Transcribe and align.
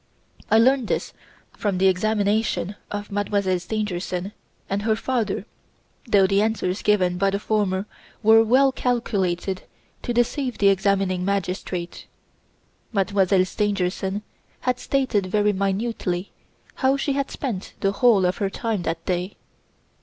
I 0.49 0.57
learned 0.57 0.87
this 0.87 1.13
from 1.51 1.77
the 1.77 1.85
examination 1.87 2.75
of 2.89 3.11
Mademoiselle 3.11 3.59
Stangerson 3.59 4.31
and 4.67 4.81
her 4.81 4.95
father, 4.95 5.45
though 6.07 6.25
the 6.25 6.41
answers 6.41 6.81
given 6.81 7.19
by 7.19 7.29
the 7.29 7.37
former 7.37 7.85
were 8.23 8.43
well 8.43 8.71
calculated 8.71 9.61
to 10.01 10.11
deceive 10.11 10.57
the 10.57 10.69
examining 10.69 11.23
magistrate 11.23 12.07
Mademoiselle 12.91 13.45
Stangerson 13.45 14.23
had 14.61 14.79
stated 14.79 15.27
very 15.27 15.53
minutely 15.53 16.31
how 16.77 16.97
she 16.97 17.13
had 17.13 17.29
spent 17.29 17.73
the 17.81 17.91
whole 17.91 18.25
of 18.25 18.37
her 18.37 18.49
time 18.49 18.81
that 18.81 19.05
day. 19.05 19.35